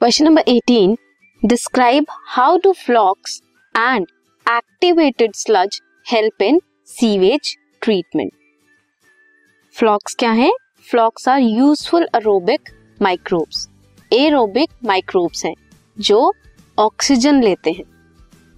Question 0.00 0.24
number 0.24 0.42
18 0.48 0.94
describe 1.42 2.04
how 2.10 2.56
do 2.56 2.72
flocs 2.72 3.42
and 3.76 4.06
activated 4.46 5.34
sludge 5.34 5.80
help 6.12 6.42
in 6.42 6.60
sewage 6.86 7.56
treatment 7.82 8.32
flocs 9.76 10.14
क्या 10.14 10.30
है? 10.30 10.50
Flocs 10.90 11.28
are 11.28 11.40
useful 11.40 12.06
aerobic 12.14 12.70
microbes 13.02 13.68
aerobic 14.12 14.70
microbes 14.84 15.44
हैं, 15.44 15.54
जो 15.98 16.32
oxygen 16.78 17.42
लेते 17.42 17.70
हैं. 17.70 17.84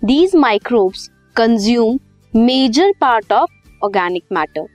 These 0.05 0.37
microbes 0.37 1.11
consume 1.37 1.98
major 2.37 2.93
part 3.01 3.33
of 3.33 3.84
organic 3.84 4.24
matter 4.33 4.69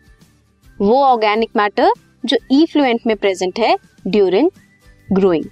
वो 0.81 1.03
organic 1.03 1.49
matter 1.55 1.91
जो 2.25 2.37
effluent 2.51 3.07
में 3.07 3.17
present 3.17 3.59
है 3.59 3.77
ड्यूरिंग 4.07 4.49
ग्रोइंग 5.11 5.45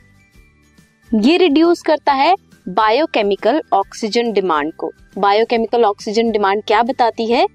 ये 1.12 1.36
रिड्यूस 1.38 1.82
करता 1.82 2.14
है 2.14 2.34
बायोकेमिकल 2.68 3.62
ऑक्सीजन 3.74 4.32
डिमांड 4.34 4.72
को। 4.74 4.92
बायोकेमिकल 5.18 5.84
ऑक्सीजन 5.86 6.32
डिमांड 6.32 6.64
क्या 6.68 6.82
बताती 6.84 7.26
है? 7.26 7.46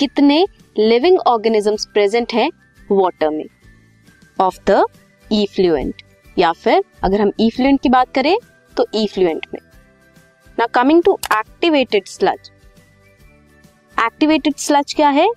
कितने 0.00 0.46
लिविंग 0.78 1.18
ऑर्गेनिजम्स 1.18 1.86
प्रेजेंट 1.86 2.32
हैं 2.32 2.48
वाटर 2.90 3.30
में? 3.30 3.44
ऑफ़ 4.38 4.58
द 4.70 4.84
इफ्लुएंट 5.30 6.02
या 6.36 6.52
फिर 6.54 6.82
अगर 7.02 7.20
हम 7.20 7.32
इफ्लुएंट 7.40 7.80
की 7.80 7.88
बात 7.88 8.12
करें 8.14 8.36
तो 8.76 8.86
इफ्लुएंट 8.94 9.46
में। 9.54 9.60
ना 10.58 10.66
coming 10.66 11.02
to 11.02 11.18
activated 11.32 12.06
sludge 12.06 12.50
activated 13.96 14.56
sludge 14.56 14.94
क्या 14.94 15.08
है? 15.10 15.28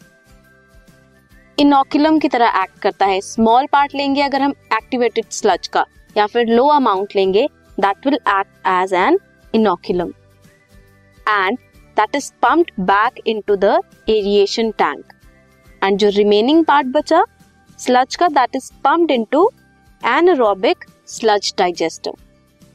इनोकुलम 1.57 2.19
की 2.19 2.27
तरह 2.27 2.61
एक्ट 2.63 2.79
करता 2.81 3.05
है। 3.05 3.21
स्मॉल 3.21 3.65
पार्ट 3.65 3.95
लेंगे 3.95 4.21
अगर 4.21 4.41
हम 4.41 4.53
एक्टिवेटेड 4.73 5.25
स्लज 5.31 5.67
का। 5.67 5.85
या 6.17 6.25
फिर 6.25 6.47
लो 6.47 6.67
अमाउंट 6.69 7.15
लेंगे 7.15 7.47
that 7.77 8.05
will 8.05 8.15
act 8.15 8.67
as 8.67 8.93
an 8.95 9.19
inoculum 9.53 10.11
and 11.27 11.57
that 11.97 12.15
is 12.15 12.31
pumped 12.41 12.71
back 12.85 13.21
into 13.27 13.55
the 13.55 13.79
aeration 14.09 14.71
tank 14.77 15.13
and 15.81 15.97
जो 15.99 16.09
रिमेनिंग 16.09 16.63
पार्ट 16.65 16.87
बचा 16.87 17.23
स्लज 17.79 18.15
का 18.15 18.27
that 18.29 18.55
is 18.55 18.71
pumped 18.83 19.11
into 19.11 19.49
anaerobic 20.01 20.85
sludge 21.09 21.53
digester 21.57 22.11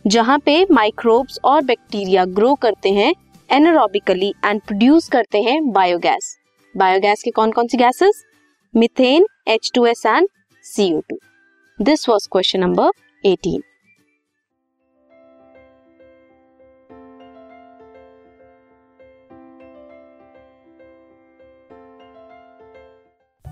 जहाँ 0.05 0.39
पे 0.39 0.65
माइक्रोब्स 0.73 1.39
और 1.45 1.63
बैक्टीरिया 1.65 2.25
ग्रो 2.37 2.55
करते 2.63 2.91
हैं 2.91 3.13
anaerobically 3.49 4.33
and 4.45 4.61
produce 4.61 5.09
करते 5.09 5.41
हैं 5.43 5.61
बायोगैस 5.73 6.37
बायोगैस 6.75 7.23
के 7.23 7.31
कौन 7.31 7.53
कौन 7.53 7.67
सी 7.69 7.77
gases 7.79 8.23
methane 8.75 9.27
H 9.49 9.71
two 9.75 9.85
S 9.87 10.07
and 10.07 10.29
CO 10.65 11.01
two 11.11 11.19
this 11.79 12.09
was 12.09 12.29
question 12.33 12.61
number 12.61 12.91
eighteen 13.25 13.61